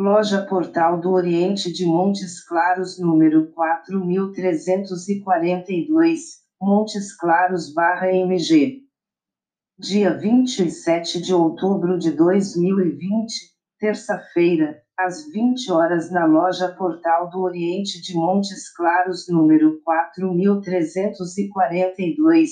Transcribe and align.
Loja 0.00 0.40
Portal 0.46 0.98
do 0.98 1.10
Oriente 1.10 1.70
de 1.70 1.84
Montes 1.84 2.42
Claros, 2.48 2.98
número 2.98 3.52
4342, 3.52 6.20
Montes 6.58 7.14
Claros 7.14 7.74
barra 7.74 8.10
MG. 8.10 8.78
Dia 9.78 10.16
27 10.16 11.20
de 11.20 11.34
outubro 11.34 11.98
de 11.98 12.12
2020, 12.12 13.30
terça-feira, 13.78 14.80
às 14.98 15.30
20 15.30 15.70
horas 15.70 16.10
na 16.10 16.24
loja 16.24 16.70
Portal 16.70 17.28
do 17.28 17.40
Oriente 17.40 18.00
de 18.00 18.14
Montes 18.14 18.74
Claros, 18.74 19.26
número 19.28 19.82
4342, 19.82 22.50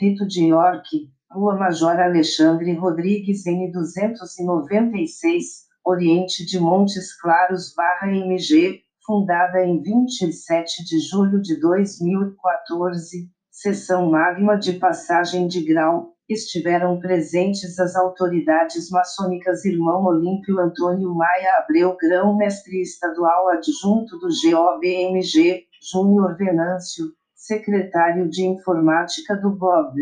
Rito 0.00 0.26
de 0.26 0.48
York, 0.48 1.08
Rua 1.30 1.56
Major 1.56 2.00
Alexandre 2.00 2.74
Rodrigues 2.74 3.46
N 3.46 3.70
296, 3.70 5.67
Oriente 5.88 6.44
de 6.44 6.60
Montes 6.60 7.18
Claros 7.18 7.72
barra 7.74 8.12
MG, 8.14 8.82
fundada 9.06 9.64
em 9.64 9.80
27 9.80 10.84
de 10.84 11.00
julho 11.00 11.40
de 11.40 11.58
2014, 11.58 13.30
sessão 13.50 14.10
magma 14.10 14.58
de 14.58 14.74
passagem 14.74 15.48
de 15.48 15.64
grau, 15.64 16.12
estiveram 16.28 17.00
presentes 17.00 17.78
as 17.78 17.96
autoridades 17.96 18.90
maçônicas 18.90 19.64
Irmão 19.64 20.04
Olímpio 20.04 20.60
Antônio 20.60 21.14
Maia 21.14 21.56
Abreu 21.62 21.96
Grão-Mestre 21.96 22.82
Estadual 22.82 23.48
Adjunto 23.48 24.18
do 24.18 24.28
GOBMG, 24.28 25.64
Júnior 25.90 26.36
Venâncio, 26.36 27.06
Secretário 27.34 28.28
de 28.28 28.44
Informática 28.44 29.34
do 29.34 29.56
BOB, 29.56 29.96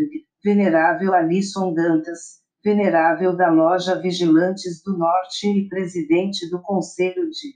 Venerável 0.44 1.14
Alisson 1.14 1.72
Dantas, 1.72 2.44
Venerável 2.66 3.36
da 3.36 3.48
Loja 3.48 3.94
Vigilantes 3.94 4.82
do 4.82 4.98
Norte 4.98 5.46
e 5.46 5.68
Presidente 5.68 6.50
do 6.50 6.60
Conselho 6.60 7.30
de 7.30 7.54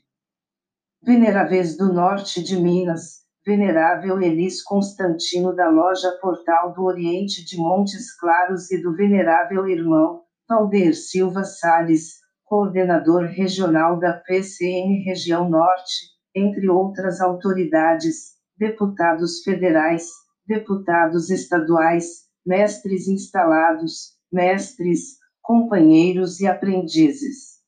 Veneráveis 1.03 1.77
do 1.77 1.93
Norte 1.93 2.41
de 2.41 2.57
Minas, 2.57 3.25
Venerável 3.45 4.23
Elis 4.23 4.63
Constantino 4.63 5.53
da 5.53 5.69
Loja 5.69 6.17
Portal 6.23 6.73
do 6.75 6.85
Oriente 6.85 7.45
de 7.45 7.57
Montes 7.57 8.17
Claros 8.21 8.71
e 8.71 8.81
do 8.81 8.95
Venerável 8.95 9.67
Irmão, 9.67 10.23
Valder 10.49 10.95
Silva 10.95 11.43
Sales, 11.43 12.21
coordenador 12.45 13.25
regional 13.25 13.99
da 13.99 14.13
PCM 14.13 15.03
Região 15.03 15.51
Norte, 15.51 16.07
entre 16.37 16.69
outras 16.69 17.21
autoridades, 17.21 18.35
deputados 18.57 19.43
federais, 19.43 20.07
deputados 20.47 21.31
estaduais, 21.31 22.29
mestres 22.47 23.09
instalados, 23.09 24.20
mestres, 24.33 25.19
companheiros 25.43 26.41
e 26.41 26.47
aprendizes. 26.47 27.61